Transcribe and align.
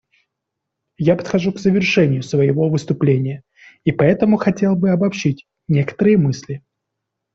Я 0.97 1.15
подхожу 1.15 1.51
к 1.53 1.59
завершению 1.59 2.23
своего 2.23 2.69
выступления, 2.69 3.43
и 3.83 3.91
поэтому 3.91 4.37
хотел 4.37 4.75
бы 4.75 4.89
обобщить 4.89 5.45
некоторые 5.67 6.17
мысли. 6.17 6.63